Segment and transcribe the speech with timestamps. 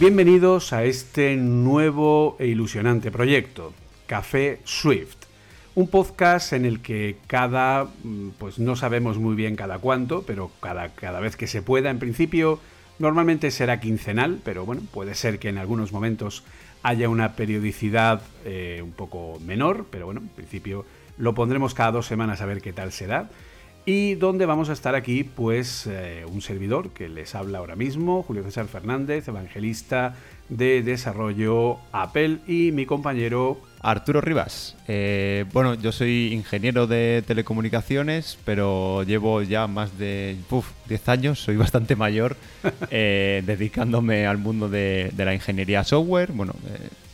[0.00, 3.74] Bienvenidos a este nuevo e ilusionante proyecto,
[4.06, 5.26] Café Swift.
[5.74, 10.50] Un podcast en el que cada, mm, pues no sabemos muy bien cada cuánto, pero
[10.62, 12.60] cada, cada vez que se pueda, en principio,
[12.98, 16.44] normalmente será quincenal, pero bueno, puede ser que en algunos momentos
[16.82, 20.86] haya una periodicidad eh, un poco menor, pero bueno, en principio
[21.18, 23.28] lo pondremos cada dos semanas a ver qué tal será.
[23.92, 28.22] Y donde vamos a estar aquí, pues eh, un servidor que les habla ahora mismo,
[28.22, 30.14] Julio César Fernández, evangelista
[30.48, 34.76] de desarrollo Apple, y mi compañero Arturo Rivas.
[34.86, 41.40] Eh, bueno, yo soy ingeniero de telecomunicaciones, pero llevo ya más de uf, 10 años,
[41.40, 42.36] soy bastante mayor,
[42.92, 46.30] eh, dedicándome al mundo de, de la ingeniería software.
[46.30, 46.54] Bueno,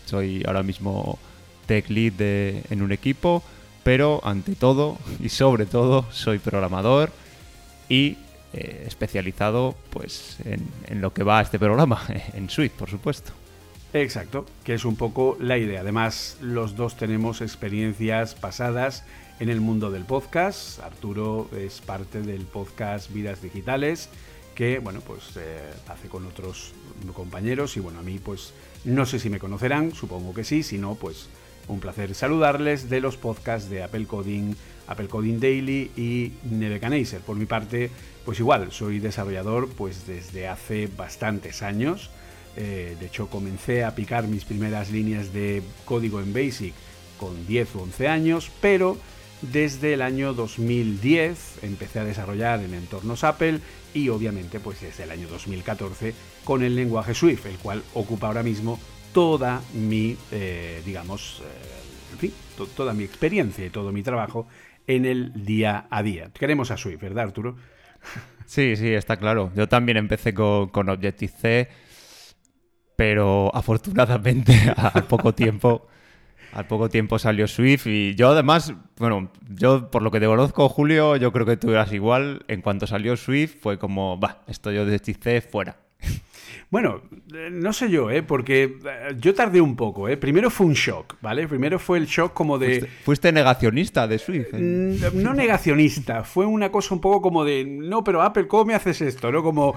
[0.04, 1.19] soy ahora mismo
[1.64, 3.42] tech lead de- en un equipo,
[3.86, 7.12] pero ante todo y sobre todo soy programador
[7.88, 8.16] y
[8.52, 12.02] eh, especializado pues en, lo que va a este programa,
[12.34, 13.30] en Swift, por supuesto.
[13.92, 15.82] Exacto, que es un poco la idea.
[15.82, 19.04] Además, los dos tenemos experiencias pasadas
[19.38, 20.80] en el mundo del podcast.
[20.80, 24.08] Arturo es parte del podcast Vidas Digitales,
[24.56, 26.72] que bueno, pues eh, hace con otros
[27.14, 28.52] compañeros y bueno, a mí pues
[28.84, 31.28] no sé si me conocerán, supongo que sí, si no, pues
[31.69, 34.54] un placer saludarles de los podcasts de Apple Coding,
[34.87, 37.21] Apple Coding Daily y Nebuchadnezzar.
[37.21, 37.91] Por mi parte,
[38.25, 42.10] pues igual, soy desarrollador pues desde hace bastantes años.
[42.56, 46.75] Eh, de hecho, comencé a picar mis primeras líneas de código en Basic
[47.19, 48.97] con 10 o 11 años, pero
[49.43, 53.60] desde el año 2010 empecé a desarrollar en entornos Apple
[53.93, 58.43] y obviamente pues desde el año 2014 con el lenguaje Swift, el cual ocupa ahora
[58.43, 58.78] mismo
[59.16, 64.47] toda mi, eh, digamos, eh, en fin, to- toda mi experiencia y todo mi trabajo
[64.87, 66.28] en el día a día.
[66.38, 67.56] Queremos a Swift, ¿verdad, Arturo?
[68.44, 69.50] Sí, sí, está claro.
[69.56, 71.69] Yo también empecé con, con Objective-C,
[72.94, 75.88] pero afortunadamente al poco tiempo,
[76.53, 80.69] al poco tiempo salió Swift y yo además, bueno, yo por lo que te conozco,
[80.69, 82.44] Julio, yo creo que tú eras igual.
[82.49, 85.78] En cuanto salió Swift fue como, va, esto yo de fuera.
[86.69, 87.00] Bueno,
[87.32, 88.25] eh, no sé yo, ¿eh?
[88.25, 90.09] porque eh, yo tardé un poco.
[90.09, 90.16] ¿eh?
[90.16, 91.47] Primero fue un shock, ¿vale?
[91.47, 92.81] Primero fue el shock como de...
[92.81, 94.49] Fuiste, fuiste negacionista de Swift.
[94.53, 94.59] ¿eh?
[94.59, 98.75] Mm, No negacionista, fue una cosa un poco como de, no, pero Apple, ¿cómo me
[98.75, 99.31] haces esto?
[99.31, 99.44] ¿No?
[99.44, 99.76] Como,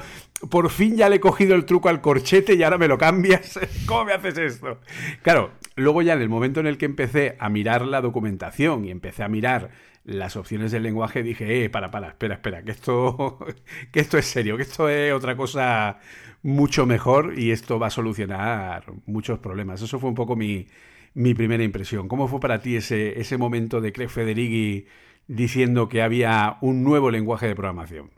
[0.50, 3.60] por fin ya le he cogido el truco al corchete y ahora me lo cambias,
[3.86, 4.80] ¿cómo me haces esto?
[5.22, 8.92] Claro, luego ya en el momento en el que empecé a mirar la documentación y
[8.92, 9.70] empecé a mirar
[10.06, 13.38] las opciones del lenguaje, dije, eh, para, para, espera, espera, que esto,
[13.92, 16.00] que esto es serio, que esto es otra cosa
[16.42, 19.82] mucho mejor y esto va a solucionar muchos problemas.
[19.82, 20.68] Eso fue un poco mi,
[21.14, 22.08] mi primera impresión.
[22.08, 24.86] ¿Cómo fue para ti ese, ese momento de Craig Federighi
[25.28, 28.12] diciendo que había un nuevo lenguaje de programación?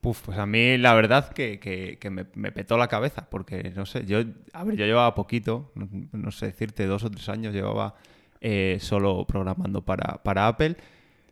[0.00, 4.04] Puf, pues a mí la verdad que, que- me, petó la cabeza, porque no sé,
[4.06, 4.20] yo,
[4.52, 7.94] a ver, yo llevaba poquito, no, no sé decirte, dos o tres años llevaba
[8.40, 10.76] eh, solo programando para, para Apple.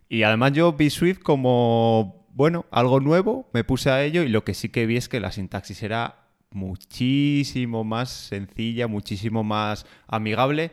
[0.08, 4.44] Y además yo vi Swift como, bueno, algo nuevo, me puse a ello y lo
[4.44, 10.72] que sí que vi es que la sintaxis era muchísimo más sencilla, muchísimo más amigable.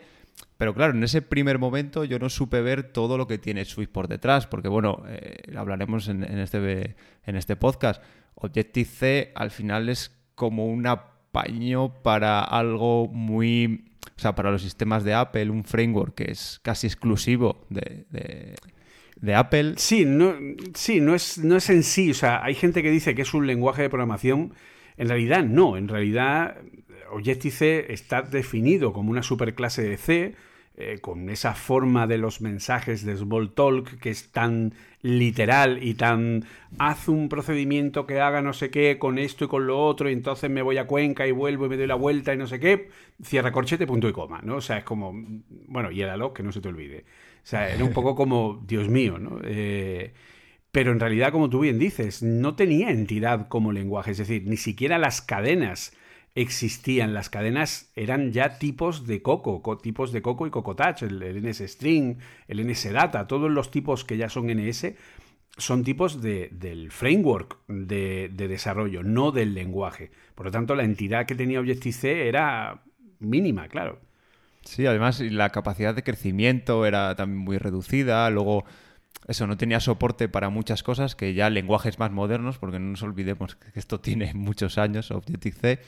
[0.57, 3.89] Pero claro, en ese primer momento yo no supe ver todo lo que tiene Swift
[3.89, 8.01] por detrás, porque bueno, eh, hablaremos en, este, en este podcast.
[8.35, 13.89] Objective-C al final es como un apaño para algo muy...
[14.15, 18.55] O sea, para los sistemas de Apple, un framework que es casi exclusivo de, de-
[19.21, 19.75] de Apple.
[19.77, 20.33] Sí, no,
[20.73, 22.11] sí, no es, no es en sí.
[22.11, 24.53] O sea, hay gente que dice que es un lenguaje de programación.
[24.98, 25.78] En realidad, no.
[25.78, 26.57] En realidad,
[27.12, 30.36] Objective-C está definido como una superclase de C.
[30.75, 34.74] eh, con esa forma de los mensajes de Smalltalk que es tan
[35.04, 36.45] literal y tan
[36.80, 40.13] haz un procedimiento que haga no sé qué con esto y con lo otro y
[40.13, 42.60] entonces me voy a Cuenca y vuelvo y me doy la vuelta y no sé
[42.60, 42.90] qué,
[43.22, 44.56] cierra corchete, punto y coma, ¿no?
[44.56, 45.13] O sea, es como,
[45.68, 47.06] bueno, y el que no se te olvide.
[47.44, 49.40] O sea, era un poco como, Dios mío, ¿no?
[49.44, 50.13] Eh,
[50.73, 54.57] pero en realidad, como tú bien dices, no tenía entidad como lenguaje, es decir, ni
[54.57, 55.95] siquiera las cadenas
[56.33, 57.13] existían.
[57.13, 61.59] Las cadenas eran ya tipos de Coco, tipos de Coco y Coco Touch, el, NS
[61.69, 62.17] String,
[62.47, 64.95] el NS Data, todos los tipos que ya son NS
[65.55, 70.09] son tipos de, del framework de, de, desarrollo, no del lenguaje.
[70.33, 72.81] Por lo tanto, la entidad que tenía Objective-C era
[73.19, 73.99] mínima, claro.
[74.63, 78.27] Sí, además la capacidad de crecimiento era también muy reducida.
[78.31, 78.65] Luego,
[79.27, 83.04] eso no tenía soporte para muchas cosas que ya lenguajes más modernos, porque no nos
[83.04, 85.80] olvidemos que esto tiene muchos años, Objective-C,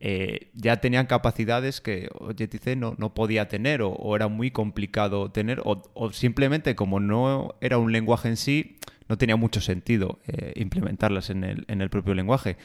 [0.00, 5.62] eh, ya tenían capacidades que Objective-C no, no, podía tener o, era muy complicado tener
[5.64, 8.76] o, simplemente como no era un lenguaje en sí,
[9.08, 12.58] no tenía mucho sentido eh, implementarlas en el, en el propio lenguaje.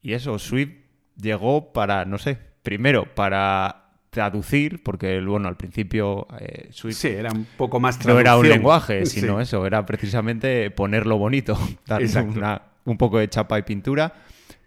[0.00, 0.70] Y eso, Swift
[1.20, 3.83] llegó para, no sé, primero para
[4.14, 8.14] traducir, porque bueno, al principio eh, Sí, era un poco más traducción.
[8.14, 12.08] No era un lenguaje, sino eso, era precisamente ponerlo bonito, darle
[12.84, 14.14] un poco de chapa y pintura,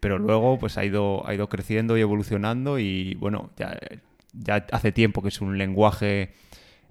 [0.02, 3.80] pero luego pues ha ido, ha ido creciendo y evolucionando y bueno, ya,
[4.34, 6.34] ya hace tiempo que es un lenguaje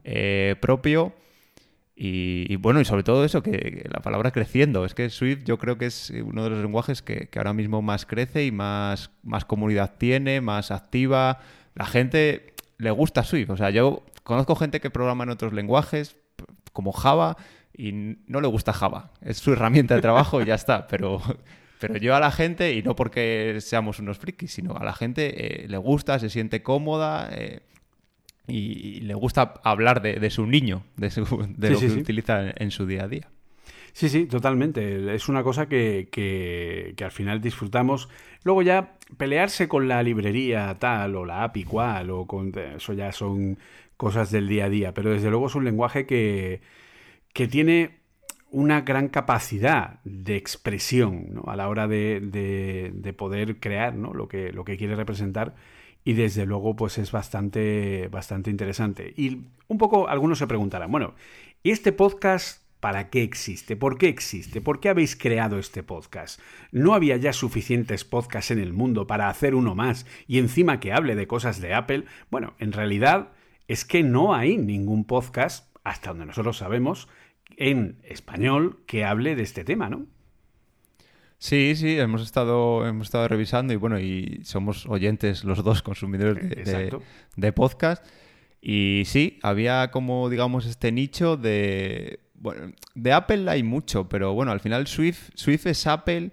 [0.03, 1.13] eh, propio.
[1.99, 4.85] Y, bueno, y sobre todo eso, que, la palabra creciendo.
[4.85, 7.81] Es que Swift yo creo que es uno de los lenguajes que, que, ahora mismo
[7.81, 11.41] más crece y más, más comunidad tiene, más activa,
[11.77, 13.51] la gente le gusta Swift.
[13.51, 16.17] O sea, yo conozco gente que programa en otros lenguajes,
[16.73, 17.37] como Java,
[17.77, 17.93] y
[18.27, 19.13] no le gusta Java.
[19.21, 20.87] Es su herramienta de trabajo y ya está.
[20.89, 21.21] Pero,
[21.79, 25.65] pero yo a la gente, y no porque seamos unos frikis, sino a la gente
[25.65, 27.29] eh, le gusta, se siente cómoda.
[27.33, 27.61] Eh,
[28.49, 33.09] y, le gusta hablar de, su niño, de, lo que utiliza en su día a
[33.09, 33.29] día.
[33.93, 35.15] Sí, sí, totalmente.
[35.15, 38.09] Es una cosa que, que, al final disfrutamos.
[38.45, 43.13] Luego ya pelearse con la librería tal o la API cual o con eso ya
[43.13, 43.59] son
[43.97, 46.61] cosas del día a día, pero desde luego es un lenguaje que,
[47.33, 48.01] que tiene
[48.51, 51.45] una gran capacidad de expresión ¿no?
[51.47, 54.13] a la hora de, de, poder crear ¿no?
[54.13, 55.55] lo, que, lo que quiere representar
[56.05, 59.13] y desde luego pues es bastante, bastante interesante.
[59.17, 61.15] Y un poco algunos se preguntarán, bueno,
[61.63, 63.75] ¿y este podcast ¿Para qué existe?
[63.75, 64.61] ¿Por qué existe?
[64.61, 66.41] ¿Por qué habéis creado este podcast?
[66.73, 70.93] ¿No había ya suficientes podcasts en el mundo para hacer uno más y encima que
[70.93, 72.05] hable de cosas de Apple?
[72.31, 73.33] Bueno, en realidad
[73.67, 77.09] es que no hay ningún podcast, hasta donde nosotros sabemos,
[77.57, 80.07] en español que hable de este tema, ¿no?
[81.39, 86.49] Sí, sí, hemos estado, hemos estado revisando y bueno, y somos oyentes los dos consumidores
[86.51, 86.99] de,
[87.37, 88.05] de podcast.
[88.61, 94.53] Y sí, había como, digamos, este nicho de bueno, de Apple hay mucho, pero bueno,
[94.53, 96.33] al final Swift, Swift es Apple.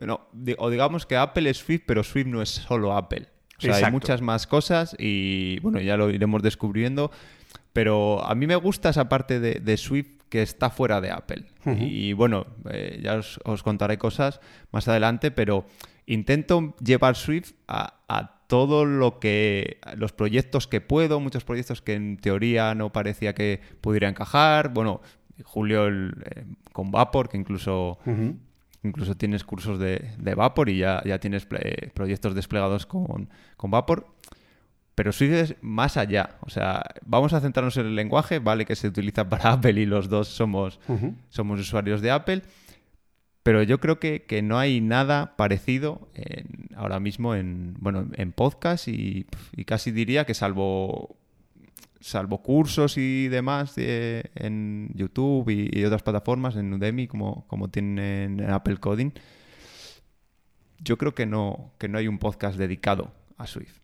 [0.00, 0.28] No,
[0.58, 3.28] o digamos que Apple es Swift, pero Swift no es solo Apple.
[3.58, 7.10] O sea, hay muchas más cosas y bueno, ya lo iremos descubriendo.
[7.72, 11.44] Pero a mí me gusta esa parte de, Swift que está fuera de Apple.
[11.80, 14.40] Y bueno, eh, ya os, contaré cosas
[14.72, 15.66] más adelante, pero
[16.06, 19.78] intento llevar Swift a, a, todo lo que.
[19.96, 24.72] los proyectos que puedo, muchos proyectos que en teoría no parecía que pudiera encajar.
[24.72, 25.02] Bueno,
[25.44, 27.98] Julio eh, con Vapor, que incluso,
[28.82, 33.28] incluso tienes cursos de, Vapor y ya, ya tienes eh, proyectos desplegados con,
[33.62, 34.06] Vapor.
[34.94, 36.38] Pero es más allá.
[36.40, 39.86] O sea, vamos a centrarnos en el lenguaje, vale que se utiliza para Apple y
[39.86, 40.80] los dos somos,
[41.28, 42.42] somos usuarios de Apple.
[43.44, 46.08] Pero yo creo que, no hay nada parecido
[46.76, 49.26] ahora mismo en, bueno, en podcast y,
[49.56, 51.16] y, casi diría que salvo
[52.00, 58.50] salvo cursos y demás en YouTube y, otras plataformas, en Udemy, como, como tienen en
[58.50, 59.12] Apple Coding,
[60.80, 63.78] yo creo que no, que no hay un podcast dedicado a Swift.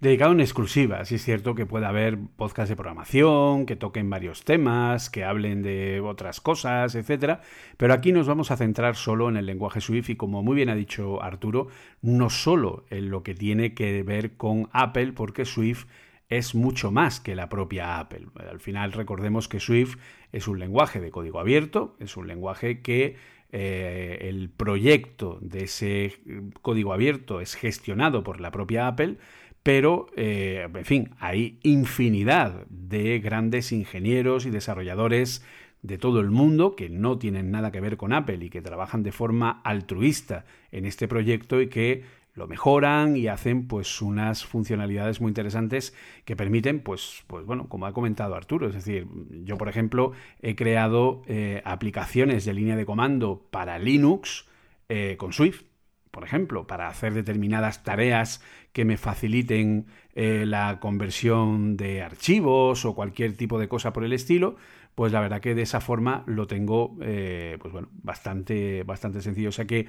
[0.00, 4.44] Dedicado en exclusiva, sí es cierto que puede haber podcasts de programación, que toquen varios
[4.44, 7.42] temas, que hablen de otras cosas, etcétera,
[7.76, 10.70] pero aquí nos vamos a centrar solo en el lenguaje Swift y como muy bien
[10.70, 11.68] ha dicho Arturo,
[12.00, 15.84] no solo en lo que tiene que ver con Apple, porque Swift
[16.30, 18.28] es mucho más que la propia Apple.
[18.48, 19.98] Al final recordemos que Swift
[20.32, 23.16] es un lenguaje de código abierto, es un lenguaje que
[23.52, 26.14] eh, el proyecto de ese
[26.62, 29.16] código abierto es gestionado por la propia Apple,
[29.62, 35.44] pero, eh, en fin, hay infinidad de grandes ingenieros y desarrolladores
[35.82, 39.02] de todo el mundo que no tienen nada que ver con Apple y que trabajan
[39.02, 42.04] de forma altruista en este proyecto y que
[42.40, 45.94] lo mejoran y hacen pues unas funcionalidades muy interesantes
[46.24, 49.06] que permiten, pues, pues bueno, como ha comentado Arturo, es decir,
[49.44, 54.46] yo por ejemplo he creado eh, aplicaciones de línea de comando para Linux
[54.88, 55.64] eh, con Swift,
[56.10, 58.42] por ejemplo, para hacer determinadas tareas
[58.72, 64.12] que me faciliten eh, la conversión de archivos o cualquier tipo de cosa por el
[64.12, 64.56] estilo,
[64.94, 69.48] pues la verdad que de esa forma lo tengo, pues bueno, bastante, bastante sencillo.
[69.48, 69.88] O sea que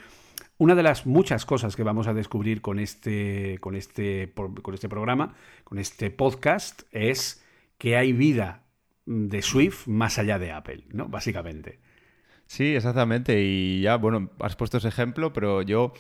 [0.58, 4.32] una de las muchas cosas que vamos a descubrir con este, con este,
[4.62, 7.44] con este programa, con este podcast, es
[7.78, 8.64] que hay vida
[9.06, 11.08] de Swift más allá de Apple, ¿no?
[11.08, 11.80] Básicamente.
[12.46, 13.42] Sí, exactamente.
[13.42, 15.94] Y ya, bueno, has puesto ese ejemplo, pero yo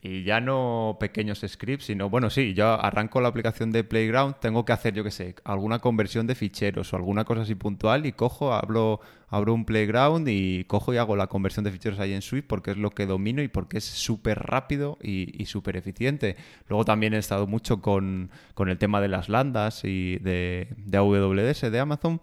[0.00, 4.64] y ya no pequeños scripts, sino, bueno, sí, yo arranco la aplicación de Playground, tengo
[4.64, 8.12] que hacer, yo qué sé, alguna conversión de ficheros o alguna cosa así puntual y
[8.12, 12.22] cojo, abro, abro un Playground y cojo y hago la conversión de ficheros ahí en
[12.22, 16.36] Swift porque es lo que domino y porque es súper rápido y, súper eficiente.
[16.68, 21.70] Luego también he estado mucho con, el tema de las landas y de, de AWS,
[21.70, 22.20] de Amazon,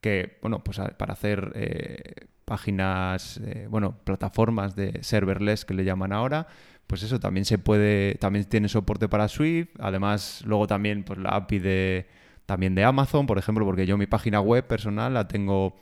[0.00, 1.52] que, bueno, pues para hacer...
[1.54, 6.46] Eh, páginas, eh, bueno, plataformas de serverless que le llaman ahora,
[6.86, 11.30] pues eso también se puede, también tiene soporte para Swift, además luego también pues la
[11.30, 12.06] API de
[12.46, 15.76] también de Amazon, por ejemplo, porque yo mi página web personal la tengo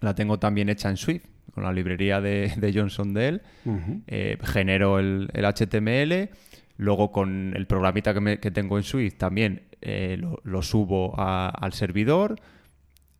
[0.00, 3.42] la tengo también hecha en Swift, con la librería de, Johnson Dell,
[4.06, 6.30] eh, genero el, HTML,
[6.76, 12.40] luego con el programita que, tengo en Swift también eh, lo, subo al servidor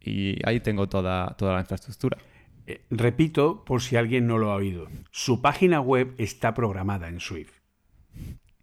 [0.01, 2.19] y ahí tengo toda, toda la infraestructura.
[2.67, 7.21] Eh, repito, por si alguien no lo ha oído, su página web está programada en
[7.21, 7.53] Swift.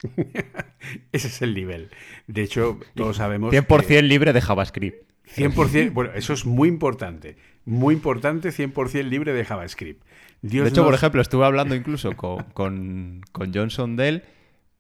[1.12, 1.90] Ese es el nivel.
[2.28, 3.54] De hecho, todos sabemos...
[3.54, 5.10] 100% libre de JavaScript.
[5.36, 7.38] 100%, bueno, eso es muy importante.
[7.66, 10.04] Muy importante, 100% libre de JavaScript.
[10.42, 14.24] de hecho, por ejemplo, estuve hablando incluso con, con, con Johnson Dell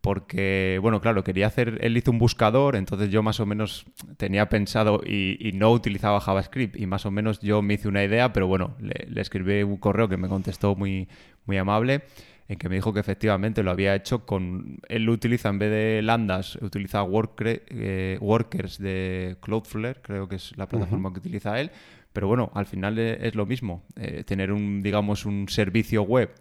[0.01, 3.85] porque, bueno, claro, quería hacer, él hizo un buscador, entonces yo más o menos
[4.17, 8.31] tenía pensado y, no utilizaba JavaScript y más o menos yo me hice una idea,
[8.31, 11.09] pero bueno, le, escribí un correo que me contestó muy,
[11.45, 12.03] muy amable
[12.47, 14.79] en que me dijo que efectivamente lo había hecho con...
[14.87, 20.57] Él lo utiliza en vez de Landas, utiliza eh, Workers de Cloudflare, creo que es
[20.57, 21.71] la plataforma que utiliza él,
[22.13, 26.31] pero bueno, al final e, es lo mismo, eh, tener un, digamos, un servicio web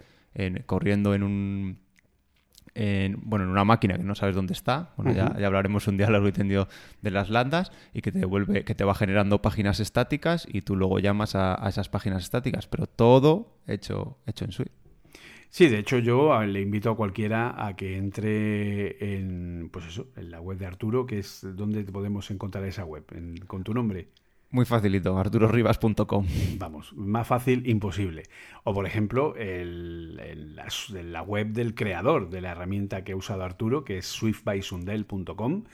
[0.67, 1.79] corriendo en un
[2.78, 4.92] en, bueno, en una máquina que no sabes dónde está.
[4.97, 6.68] Bueno, ya, hablaremos un día largo y tendido
[7.02, 10.76] de las landas y que te vuelve, que te va generando páginas estáticas y tú
[10.76, 14.70] luego llamas a, esas páginas estáticas, pero todo hecho, hecho en Swift.
[15.50, 20.30] Sí, de hecho yo le invito a cualquiera a que entre en, pues eso, en
[20.30, 23.04] la web de Arturo, que es donde podemos encontrar esa web,
[23.49, 24.08] con tu nombre.
[24.50, 26.26] Muy facilito, arturoribas.com.
[26.57, 28.23] Vamos, más fácil imposible.
[28.64, 33.99] O por ejemplo, la, web del creador de la herramienta que ha usado Arturo, que
[33.99, 35.64] es swiftbysundel.com.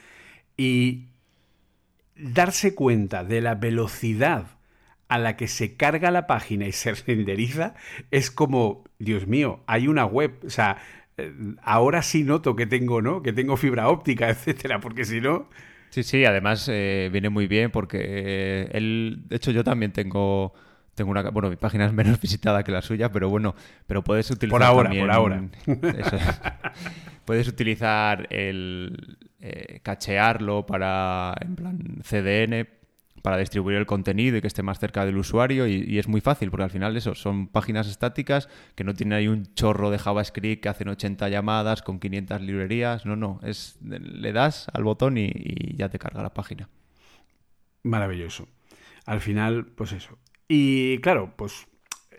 [0.57, 1.07] Y
[2.16, 4.47] darse cuenta de la velocidad
[5.09, 7.75] a la que se carga la página y se renderiza
[8.11, 10.78] es como, Dios mío, hay una web, o sea,
[11.16, 13.23] eh, ahora sí noto que tengo, ¿no?
[13.23, 15.49] Que tengo fibra óptica, etcétera, porque si no,
[15.95, 20.53] Sí, sí, además eh, viene muy bien porque eh, él, de hecho yo también tengo
[20.97, 23.55] tengo una bueno mi página es menos visitada que la suya pero bueno
[23.87, 25.45] pero puedes utilizar por ahora por ahora.
[27.25, 32.67] puedes utilizar el eh, cachearlo para en plan CDN
[33.25, 36.50] para distribuir el contenido y que esté más cerca del usuario y, es muy fácil
[36.50, 40.62] porque al final eso son páginas estáticas que no tienen ahí un chorro de JavaScript
[40.62, 45.31] que hacen 80 llamadas con 500 librerías, no, no, es le das al botón y,
[45.33, 46.69] y ya te carga la página.
[47.83, 48.47] Maravilloso.
[49.07, 50.19] Al final, pues eso.
[50.47, 51.66] Y claro, pues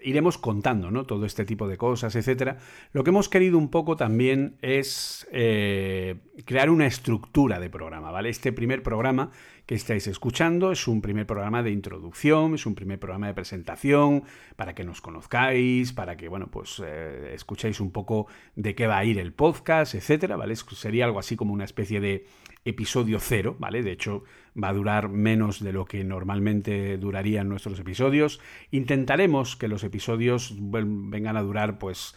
[0.05, 1.05] iremos contando, ¿no?
[1.05, 2.57] Todo este tipo de cosas, etcétera.
[2.93, 8.29] Lo que hemos querido un poco también es eh, crear una estructura de programa, ¿vale?
[8.29, 9.31] Este primer programa
[9.65, 14.23] que estáis escuchando es un primer programa de introducción, es un primer programa de presentación
[14.55, 18.99] para que nos conozcáis, para que, bueno, pues eh, escuchéis un poco de qué va
[18.99, 20.55] a ir el podcast, etcétera, ¿vale?
[20.55, 22.27] Sería algo así como una especie de
[22.65, 23.83] episodio cero, ¿vale?
[23.83, 24.23] De hecho,
[24.61, 28.41] va a durar menos de lo que normalmente durarían nuestros episodios.
[28.71, 32.15] Intentaremos que los episodios vengan a durar, pues,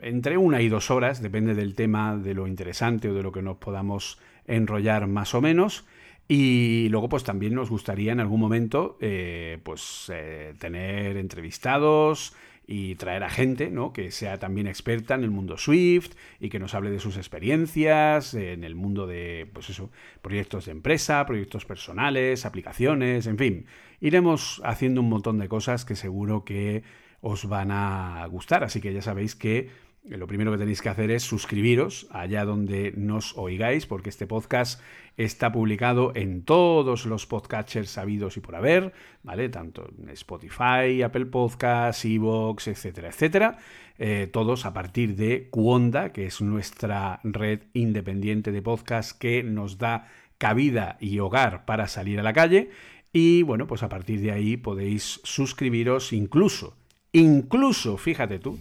[0.00, 3.42] entre una y dos horas, depende del tema, de lo interesante o de lo que
[3.42, 5.86] nos podamos enrollar más o menos.
[6.26, 12.34] Y luego, pues también nos gustaría en algún momento, eh, pues, eh, tener entrevistados,
[12.66, 13.92] y traer a gente ¿no?
[13.92, 18.34] que sea también experta en el mundo Swift y que nos hable de sus experiencias
[18.34, 19.90] en el mundo de pues eso,
[20.22, 23.66] proyectos de empresa, proyectos personales, aplicaciones, en fin.
[24.00, 26.82] Iremos haciendo un montón de cosas que seguro que
[27.20, 29.68] os van a gustar, así que ya sabéis que
[30.04, 34.80] lo primero que tenéis que hacer es suscribiros allá donde nos oigáis, porque este podcast
[35.16, 38.92] está publicado en todos los podcatchers sabidos y por haber,
[39.22, 39.50] ¿vale?
[39.50, 43.58] Tanto en Spotify, Apple Podcasts, Evox, etcétera, etcétera.
[43.98, 49.76] Eh, todos a partir de Cuonda, que es nuestra red independiente de podcast que nos
[49.76, 52.70] da cabida y hogar para salir a la calle.
[53.12, 56.78] Y bueno, pues a partir de ahí podéis suscribiros incluso,
[57.12, 58.58] incluso, fíjate tú,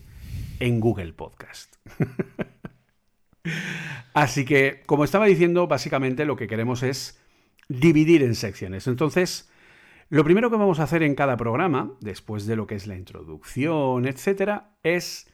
[0.59, 1.75] en Google Podcast.
[4.13, 7.19] Así que, como estaba diciendo, básicamente lo que queremos es
[7.67, 8.87] dividir en secciones.
[8.87, 9.49] Entonces,
[10.09, 12.97] lo primero que vamos a hacer en cada programa, después de lo que es la
[12.97, 15.31] introducción, etcétera, es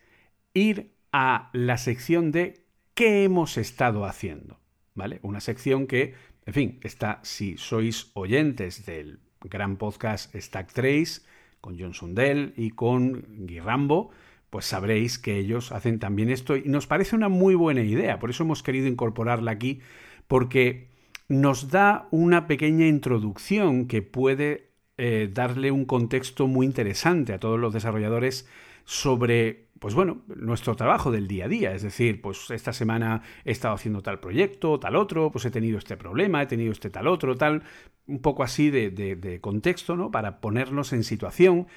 [0.54, 4.60] ir a la sección de qué hemos estado haciendo.
[4.94, 5.20] ¿Vale?
[5.24, 6.14] Una sección que,
[6.46, 11.22] en fin, está, si sois oyentes del gran podcast Stack Trace,
[11.60, 14.12] con John Sundell y con Guy Rambo,
[14.56, 18.20] pues sabréis que ellos hacen también esto y nos parece una muy buena idea.
[18.20, 19.82] Por eso hemos querido incorporarla aquí,
[20.30, 20.88] porque
[21.28, 27.60] nos da una pequeña introducción que puede eh, darle un contexto muy interesante a todos
[27.60, 28.48] los desarrolladores
[28.86, 31.76] sobre, pues bueno, nuestro trabajo del día a día.
[31.76, 35.78] Es decir, pues esta semana he estado haciendo tal proyecto, tal otro, pues he tenido
[35.80, 37.64] este problema, he tenido este tal otro, tal,
[38.08, 40.12] un poco así de, de contexto, ¿no?
[40.12, 41.68] Para ponernos en situación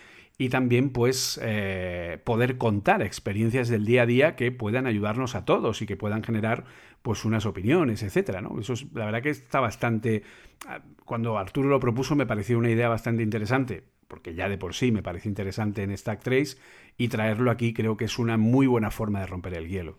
[0.41, 5.45] y también pues eh, poder contar experiencias del día a día que puedan ayudarnos a
[5.45, 6.65] todos y que puedan generar
[7.03, 8.59] pues unas opiniones, etcétera, ¿no?
[8.61, 10.23] Eso es, la verdad que está bastante
[10.69, 14.75] ah, cuando Arturo lo propuso me pareció una idea bastante interesante, porque ya de por
[14.75, 16.57] sí me parece interesante en Stack Trace
[16.97, 19.99] y traerlo aquí creo que es una muy buena forma de romper el hielo.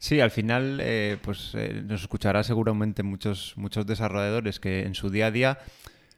[0.00, 5.10] Sí, al final eh, pues eh, nos escuchará seguramente muchos muchos desarrolladores que en su
[5.10, 5.58] día a día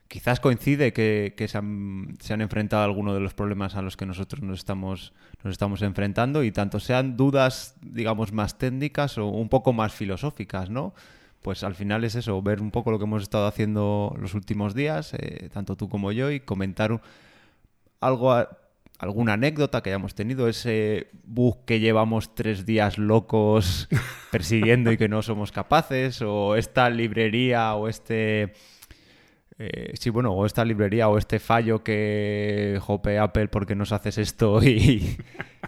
[0.08, 4.42] quizás coincide que, se, han, enfrentado a algunos de los problemas a los que nosotros
[4.42, 9.72] nos estamos, nos estamos enfrentando y tanto sean dudas, digamos, más técnicas o un poco
[9.72, 10.94] más filosóficas, ¿no?
[11.42, 14.75] Pues al final es eso, ver un poco lo que hemos estado haciendo los últimos
[14.75, 17.00] días, eh, tanto tú como yo, y comentar
[18.00, 18.46] algo,
[18.98, 23.88] alguna anécdota que hayamos tenido, ese bug que llevamos tres días locos
[24.33, 28.54] persiguiendo y que no somos capaces, o esta librería o este
[29.59, 34.19] eh, sí, bueno, o esta librería o este fallo que jope Apple porque nos haces
[34.19, 35.16] esto y,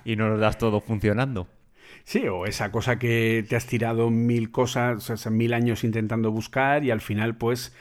[0.05, 1.48] y no nos das todo funcionando.
[2.05, 6.90] Sí, o esa cosa que te has tirado mil cosas, mil años intentando buscar y
[6.90, 7.74] al final pues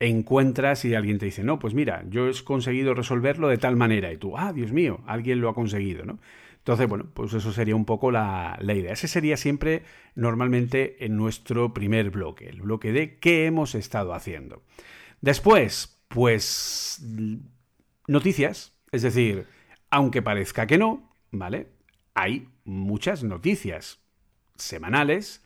[0.00, 4.12] encuentras y alguien te dice, no, pues mira, yo he conseguido resolverlo de tal manera
[4.12, 6.18] y tú, ah, Dios mío, alguien lo ha conseguido, ¿no?
[6.58, 8.92] Entonces, bueno, pues eso sería un poco la, la idea.
[8.92, 9.82] Ese sería siempre
[10.14, 14.62] normalmente en nuestro primer bloque, el bloque de qué hemos estado haciendo.
[15.20, 17.04] Después, pues
[18.06, 19.46] noticias, es decir,
[19.90, 21.68] aunque parezca que no, ¿vale?
[22.14, 24.00] Hay muchas noticias
[24.56, 25.44] semanales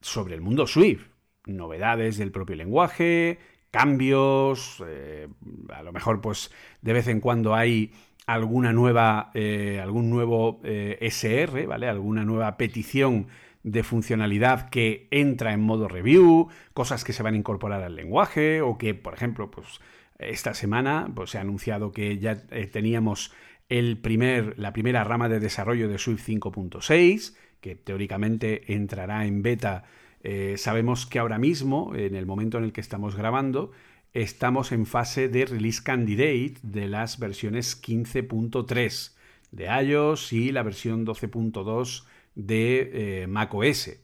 [0.00, 1.08] sobre el mundo Swift,
[1.46, 3.38] novedades del propio lenguaje,
[3.70, 5.28] cambios, eh,
[5.70, 6.50] a lo mejor pues
[6.82, 7.92] de vez en cuando hay
[8.26, 11.88] alguna nueva, eh, algún nuevo eh, SR, ¿vale?
[11.88, 13.28] Alguna nueva petición
[13.66, 18.60] de funcionalidad que entra en modo review, cosas que se van a incorporar al lenguaje
[18.60, 19.80] o que, por ejemplo, pues
[20.20, 23.32] esta semana pues, se ha anunciado que ya eh, teníamos
[23.68, 29.82] el primer, la primera rama de desarrollo de Swift 5.6, que teóricamente entrará en beta.
[30.22, 33.72] Eh, sabemos que ahora mismo, en el momento en el que estamos grabando,
[34.12, 39.16] estamos en fase de release candidate de las versiones 15.3
[39.50, 42.04] de iOS y la versión 12.2
[42.36, 43.98] de eh, macOS.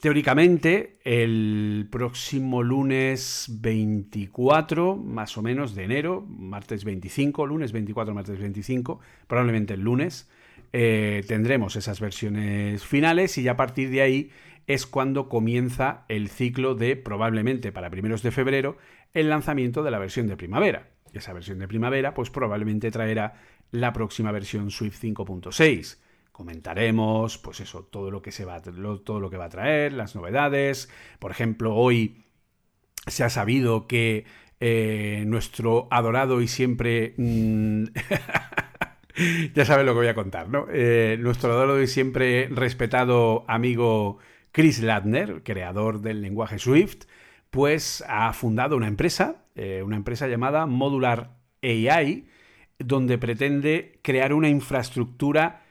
[0.00, 8.38] Teóricamente, el próximo lunes 24, más o menos, de enero, martes 25, lunes 24, martes
[8.38, 10.28] 25, probablemente el lunes,
[10.72, 14.30] eh, tendremos esas versiones finales y a partir de ahí
[14.66, 18.76] es cuando comienza el ciclo de, probablemente para primeros de febrero,
[19.14, 20.90] el lanzamiento de la versión de primavera.
[21.14, 26.05] Esa versión de primavera, pues probablemente traerá la próxima versión Swift 5.6
[26.36, 30.14] comentaremos, pues eso, todo lo que se va, todo lo que va a traer, las
[30.14, 30.90] novedades.
[31.18, 32.26] Por ejemplo, hoy
[33.06, 34.26] se ha sabido que
[34.60, 37.84] eh, nuestro adorado y siempre mm,
[39.54, 40.66] ya sabes lo que voy a contar, ¿no?
[40.70, 44.18] Eh, nuestro adorado y siempre respetado amigo
[44.52, 47.06] Chris Ladner, creador del lenguaje Swift,
[47.48, 52.28] pues ha fundado una empresa, eh, una empresa llamada Modular AI,
[52.78, 55.62] donde pretende crear una infraestructura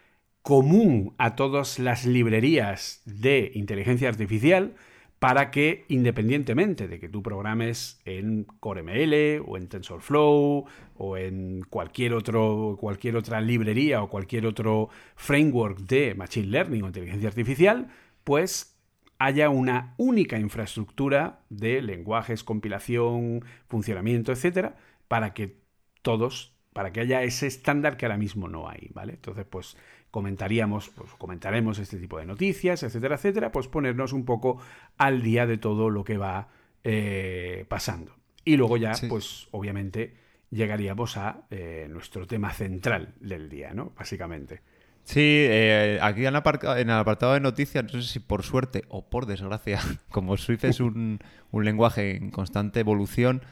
[0.45, 4.75] común a todas las librerías de inteligencia artificial
[5.17, 10.65] para que independientemente de que tú programes en CoreML o en TensorFlow
[10.97, 16.87] o en cualquier, otro, cualquier otra librería o cualquier otro framework de Machine Learning o
[16.87, 17.87] inteligencia artificial,
[18.23, 18.77] pues
[19.17, 24.77] haya una única infraestructura de lenguajes, compilación, funcionamiento, etcétera,
[25.07, 25.57] para que
[26.03, 29.13] todos, para que haya ese estándar que ahora mismo no hay, ¿vale?
[29.13, 29.77] Entonces, pues
[30.11, 34.59] comentaríamos, pues comentaremos este tipo de noticias, etcétera, etcétera, pues ponernos un poco
[34.97, 36.49] al día de todo lo que va
[36.83, 38.17] eh, pasando.
[38.43, 40.15] Y luego ya, pues obviamente,
[40.51, 43.93] llegaríamos a eh, nuestro tema central del día, ¿no?
[43.97, 44.59] Básicamente.
[45.05, 49.27] Sí, eh, aquí en, el apartado de noticias, no sé si por suerte o por
[49.27, 49.79] desgracia,
[50.11, 51.19] como Swift es un,
[51.51, 53.43] un lenguaje en constante evolución,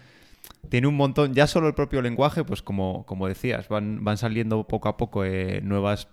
[0.69, 4.67] tiene un montón, ya solo el propio lenguaje, pues como, como decías, van, van saliendo
[4.67, 5.23] poco a poco
[5.61, 6.07] nuevas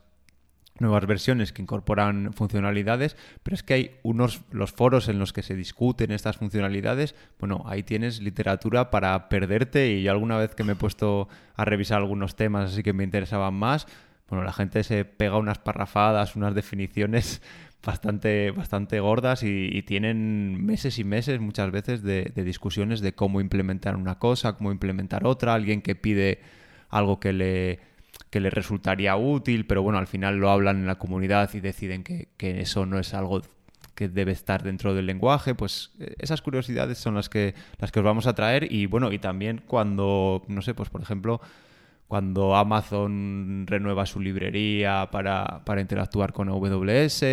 [0.80, 5.42] nuevas versiones que incorporan funcionalidades, pero es que hay unos los foros en los que
[5.42, 10.64] se discuten estas funcionalidades, bueno, ahí tienes literatura para perderte y yo alguna vez que
[10.64, 13.86] me he puesto a revisar algunos temas así que me interesaban más,
[14.28, 17.42] bueno, la gente se pega unas parrafadas, unas definiciones
[17.84, 23.40] bastante, bastante gordas y, tienen meses y meses muchas veces de, de discusiones de cómo
[23.40, 26.40] implementar una cosa, cómo implementar otra, alguien que pide
[26.90, 27.90] algo que le
[28.30, 32.04] que les resultaría útil, pero bueno, al final lo hablan en la comunidad y deciden
[32.04, 33.42] que, eso no es algo
[33.94, 37.98] que debe estar dentro del lenguaje, pues eh, esas curiosidades son las que, las que
[37.98, 41.40] os vamos a traer y bueno, y también cuando, no sé, pues por ejemplo,
[42.10, 47.24] cuando Amazon renueva su librería para, para, interactuar con AWS,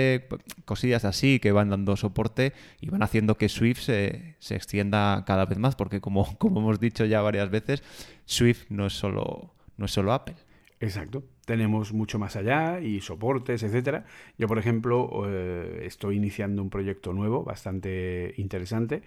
[0.65, 5.45] cosillas así que van dando soporte y van haciendo que Swift se, se, extienda cada
[5.47, 7.81] vez más, porque como, como hemos dicho ya varias veces,
[8.25, 10.35] Swift no es solo, no es solo Apple.
[10.79, 11.23] Exacto.
[11.47, 14.05] Tenemos mucho más allá y soportes, etcétera.
[14.37, 19.01] Yo, por ejemplo, eh, estoy iniciando un proyecto nuevo bastante interesante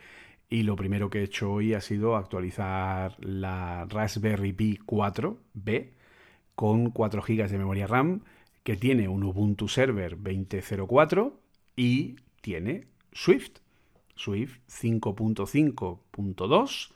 [0.50, 5.90] y lo primero que he hecho hoy ha sido actualizar la Raspberry Pi 4B
[6.56, 8.24] con 4 GB de memoria RAM
[8.64, 11.34] que tiene un Ubuntu Server 20.04
[11.76, 13.58] y tiene Swift.
[14.16, 16.90] Swift 5.5.2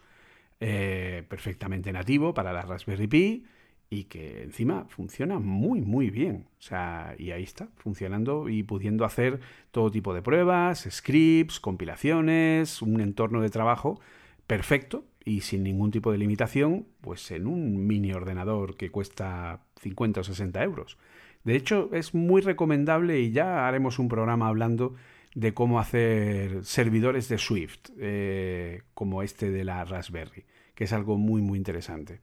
[0.60, 3.44] eh, perfectamente nativo para la Raspberry Pi
[3.94, 6.46] y que encima funciona muy, muy bien.
[6.58, 12.82] O sea, y ahí está, funcionando y pudiendo hacer todo tipo de pruebas, scripts, compilaciones,
[12.82, 14.00] un entorno de trabajo
[14.46, 20.20] perfecto y sin ningún tipo de limitación, pues en un mini ordenador que cuesta 50
[20.20, 20.98] o 60 euros.
[21.44, 24.94] De hecho, es muy recomendable y ya haremos un programa hablando
[25.34, 31.16] de cómo hacer servidores de Swift, eh, como este de la Raspberry, que es algo
[31.16, 32.20] muy, muy interesante.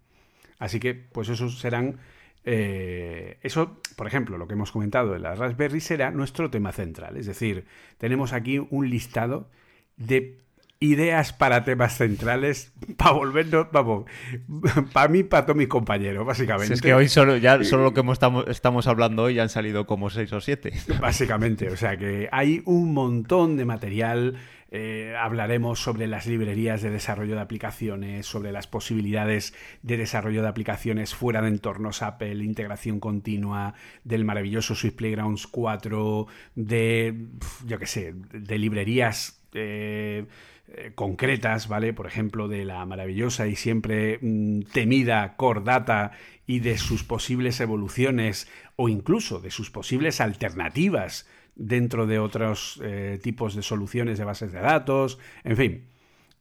[0.62, 1.98] Así que, pues esos serán...
[2.46, 7.18] Eh, eso, por ejemplo, lo que hemos comentado de la Raspberry será nuestro tema central.
[7.18, 7.66] Es decir,
[7.98, 9.50] tenemos aquí un listado
[9.98, 10.38] de
[10.80, 14.06] ideas para temas centrales para volvernos, vamos,
[14.94, 16.76] para mí, para todos mis compañeros, básicamente.
[16.76, 19.88] es que hoy solo, ya solo lo que estamos, estamos hablando hoy ya han salido
[19.88, 20.74] como seis o siete.
[21.00, 24.38] Básicamente, o sea que hay un montón de material
[24.74, 30.48] eh, hablaremos sobre las librerías de desarrollo de aplicaciones, sobre las posibilidades de desarrollo de
[30.48, 33.74] aplicaciones fuera de entornos Apple, integración continua,
[34.06, 37.28] del maravilloso Swift Playgrounds 4, de,
[37.66, 40.26] yo qué sé, de librerías eh,
[40.70, 41.92] eh, concretas, ¿vale?
[41.92, 46.12] Por ejemplo, de la maravillosa y siempre mm, temida Core Data
[46.48, 53.20] y de sus posibles evoluciones o incluso de sus posibles alternativas dentro de otros eh,
[53.22, 55.88] tipos de soluciones de bases de datos, en fin.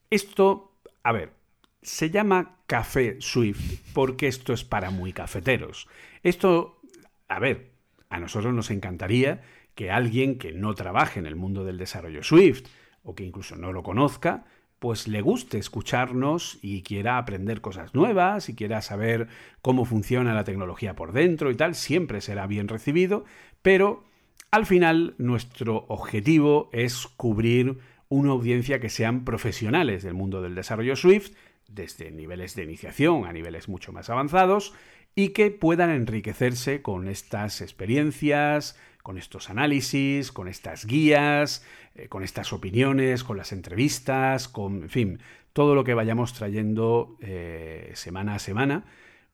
[0.09, 1.33] Esto, a ver,
[1.81, 5.87] se llama Café Swift porque esto es para muy cafeteros.
[6.23, 6.81] Esto,
[7.27, 7.71] a ver,
[8.09, 9.41] a nosotros nos encantaría
[9.75, 12.67] que alguien que no trabaje en el mundo del desarrollo Swift
[13.03, 14.45] o que incluso no lo conozca,
[14.79, 19.27] pues le guste escucharnos y quiera aprender cosas nuevas y quiera saber
[19.61, 23.23] cómo funciona la tecnología por dentro y tal, siempre será bien recibido,
[23.61, 24.03] pero
[24.51, 30.97] al final, nuestro objetivo es cubrir una audiencia que sean profesionales del mundo del desarrollo
[30.97, 31.31] Swift,
[31.69, 34.73] desde niveles de iniciación a niveles mucho más avanzados,
[35.15, 42.23] y que puedan enriquecerse con estas experiencias, con estos análisis, con estas guías, eh, con
[42.23, 45.19] estas opiniones, con las entrevistas, con, en fin,
[45.53, 48.85] todo lo que vayamos trayendo eh, semana a semana,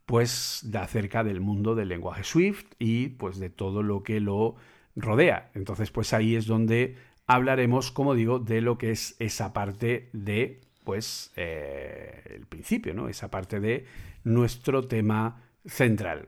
[0.05, 4.55] pues de acerca del mundo del lenguaje Swift y pues de todo lo que lo
[4.97, 5.51] rodea.
[5.53, 10.59] Entonces, pues ahí es donde hablaremos, como digo, de lo que es esa parte de,
[10.83, 13.07] pues, eh, el principio, ¿no?
[13.07, 13.85] Esa parte de
[14.25, 16.27] nuestro tema central.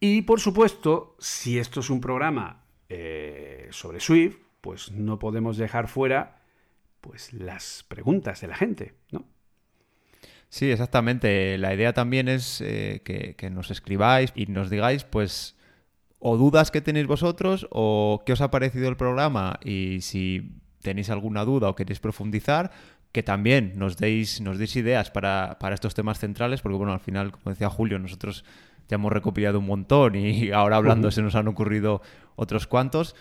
[0.00, 5.88] Y, por supuesto, si esto es un programa eh, sobre Swift, pues no podemos dejar
[5.88, 6.42] fuera
[7.00, 9.24] pues las preguntas de la gente, ¿no?
[10.48, 11.58] Sí, exactamente.
[11.58, 15.55] La idea también es eh, que, nos escribáis y nos digáis, pues,
[16.18, 21.10] o dudas que tenéis vosotros o qué os ha parecido el programa y si tenéis
[21.10, 22.70] alguna duda o queréis profundizar,
[23.12, 27.00] que también nos deis, nos deis ideas para, para estos temas centrales, porque bueno, al
[27.00, 28.44] final, como decía Julio, nosotros
[28.88, 32.02] ya hemos recopilado un montón y ahora hablando se nos han ocurrido
[32.36, 33.16] otros cuantos.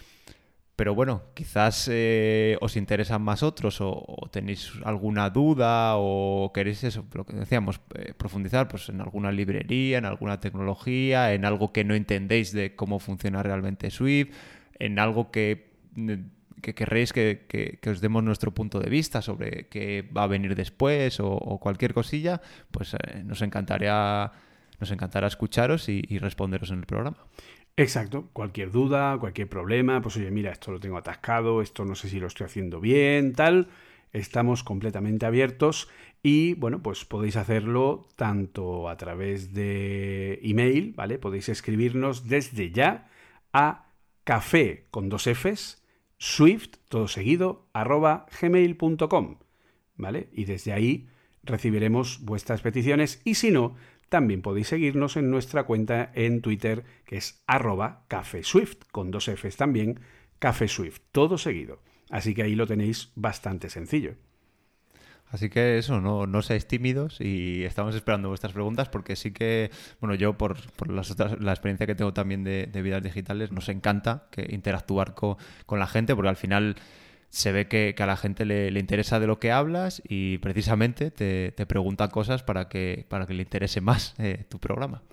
[0.76, 7.06] Pero bueno, quizás eh, os interesan más otros o, tenéis alguna duda o queréis eso,
[7.14, 11.86] lo que decíamos, eh, profundizar pues, en alguna librería, en alguna tecnología, en algo que
[11.86, 14.34] no entendéis de cómo funciona realmente Swift,
[14.78, 15.70] en algo que,
[16.62, 21.22] que querréis que, os demos nuestro punto de vista sobre qué va a venir después
[21.22, 24.32] o, cualquier cosilla, pues eh, nos encantaría
[24.78, 27.16] nos encantará escucharos y responderos en el programa.
[27.78, 32.08] Exacto, cualquier duda, cualquier problema, pues oye, mira, esto lo tengo atascado, esto no sé
[32.08, 33.68] si lo estoy haciendo bien, tal,
[34.14, 35.90] estamos completamente abiertos
[36.24, 41.20] y bueno, pues podéis hacerlo tanto a través de email, ¿vale?
[41.20, 43.10] Podéis escribirnos desde ya
[43.52, 43.92] a
[44.24, 45.84] café con dos Fs,
[46.18, 49.36] swift, todo seguido, arroba gmail.com,
[49.98, 50.30] ¿vale?
[50.32, 51.10] Y desde ahí
[51.44, 53.76] recibiremos vuestras peticiones y si no,
[54.10, 59.58] también podéis seguirnos en nuestra cuenta en Twitter, que es arroba cafeswift, con dos Fs
[59.58, 60.00] también,
[60.40, 61.82] cafeswift, todo seguido.
[62.10, 64.16] Así que ahí lo tenéis bastante sencillo.
[65.30, 69.72] Así que eso, no, no seáis tímidos y estamos esperando vuestras preguntas porque sí que,
[70.00, 75.16] bueno, yo por, la experiencia que tengo también de, vidas digitales, nos encanta que interactuar
[75.16, 76.76] con, con la gente porque al final
[77.36, 81.52] se ve que, a la gente le, interesa de lo que hablas y precisamente te,
[81.66, 85.04] pregunta cosas para que, para que le interese más eh, tu programa.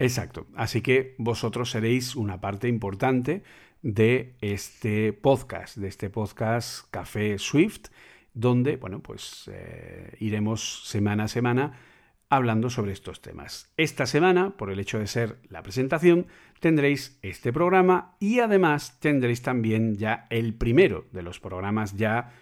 [0.00, 0.48] Exacto.
[0.56, 3.44] Así que vosotros seréis una parte importante
[3.82, 7.90] de este podcast, de este podcast Café Swift,
[8.34, 11.78] donde, bueno, pues eh, iremos semana a semana
[12.30, 13.72] hablando sobre estos temas.
[13.76, 16.26] Esta semana, por el hecho de ser la presentación,
[16.60, 22.32] tendréis este programa y además tendréis también ya el primero de los programas ya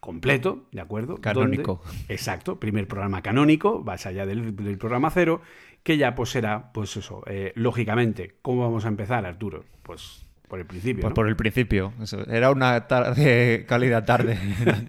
[0.00, 1.16] completo, ¿de acuerdo?
[1.20, 1.82] Canónico.
[2.08, 5.40] exacto, primer programa canónico, más allá del, programa cero,
[5.82, 9.64] que ya pues será, pues eso, eh, lógicamente, ¿cómo vamos a empezar, Arturo?
[9.82, 11.02] Pues por el principio.
[11.02, 11.92] Pues por el principio.
[12.28, 14.38] Era una tarde, cálida tarde.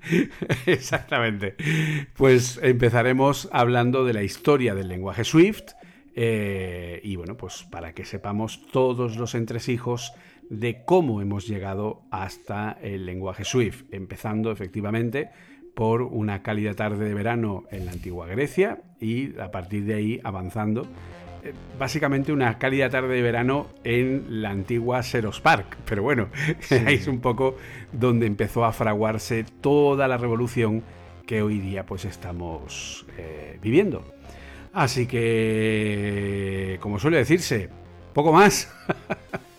[0.65, 1.55] Exactamente.
[2.15, 5.73] Pues empezaremos hablando de la historia del lenguaje Swift.
[6.15, 10.13] Eh, y bueno, pues para que sepamos todos los entresijos
[10.49, 13.83] de cómo hemos llegado hasta el lenguaje Swift.
[13.91, 15.29] Empezando efectivamente
[15.75, 20.19] por una cálida tarde de verano en la antigua Grecia y a partir de ahí
[20.23, 20.87] avanzando
[21.77, 25.77] básicamente una cálida tarde de verano en la antigua Seros Park.
[25.85, 26.29] Pero bueno,
[26.85, 27.57] ahí es un poco
[27.91, 30.83] donde empezó a fraguarse toda la revolución
[31.25, 34.03] que hoy día pues estamos eh, viviendo.
[34.73, 37.69] Así que, como suele decirse,
[38.13, 38.71] poco más.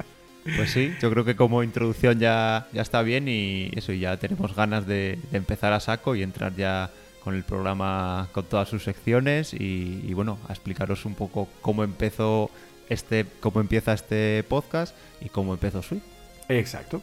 [0.56, 4.56] Pues sí, yo creo que como introducción ya, ya está bien y eso, ya tenemos
[4.56, 6.90] ganas de empezar a saco y entrar ya
[7.22, 12.50] con el programa con todas sus secciones y, bueno, a explicaros un poco cómo empezó
[12.88, 16.02] este, cómo empieza este podcast y cómo empezó Swift.
[16.48, 17.00] Exacto.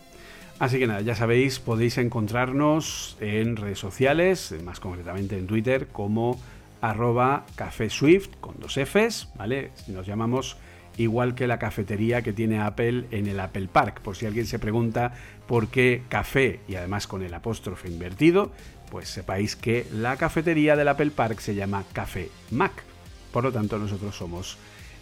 [0.60, 6.40] Así que nada, ya sabéis, podéis encontrarnos en redes sociales, más concretamente en Twitter, como
[6.82, 9.72] arroba café Swift con dos Fs, ¿vale?
[9.88, 10.58] Nos llamamos
[10.98, 14.02] igual que la cafetería que tiene Apple en el Apple Park.
[14.02, 15.14] Por si alguien se pregunta
[15.48, 18.52] por qué café y además con el apóstrofe invertido,
[18.90, 22.84] pues sepáis que la cafetería del Apple Park se llama Café Mac.
[23.32, 24.58] Por lo tanto, nosotros somos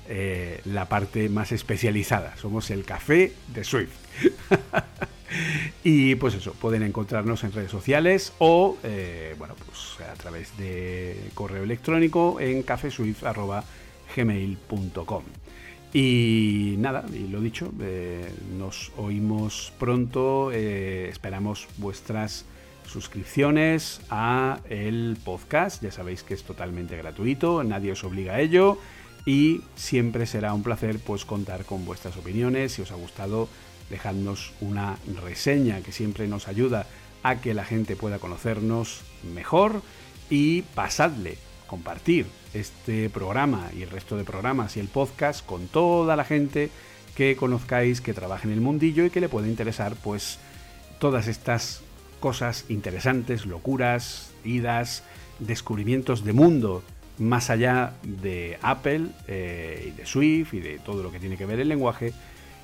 [0.08, 3.96] eh, la parte más especializada, somos el café de Swift.
[5.84, 11.32] y pues eso, pueden encontrarnos en redes sociales o, eh, bueno, pues a través de
[11.34, 15.24] correo electrónico en cafeswift.gmail.com.
[15.94, 22.46] Y nada, y lo dicho, eh, nos oímos pronto, esperamos vuestras
[22.88, 25.84] suscripciones a el podcast.
[25.84, 28.80] Ya sabéis que es totalmente gratuito, nadie os obliga a ello
[29.26, 32.74] y siempre será un placer pues contar con vuestras opiniones.
[32.74, 33.50] Si os ha gustado,
[33.90, 36.86] dejadnos una reseña que siempre nos ayuda
[37.24, 39.02] a que la gente pueda conocernos
[39.34, 39.82] mejor
[40.30, 46.16] y pasadle, compartir este programa y el resto de programas y el podcast con toda
[46.16, 46.70] la gente
[47.16, 50.38] que conozcáis que trabaja en el mundillo y que le puede interesar pues
[51.00, 51.82] todas estas
[52.26, 55.04] cosas interesantes, locuras, idas,
[55.38, 56.82] descubrimientos de mundo
[57.20, 61.46] más allá de Apple eh, y de Swift y de todo lo que tiene que
[61.46, 62.14] ver el lenguaje.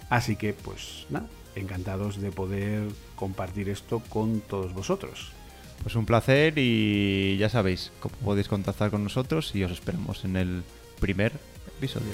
[0.10, 5.32] Así que, pues nada, encantados de poder compartir esto con todos vosotros.
[5.84, 10.38] Pues un placer y ya sabéis cómo podéis contactar con nosotros y os esperamos en
[10.38, 10.63] el
[11.00, 11.34] primer
[11.78, 12.13] episodio.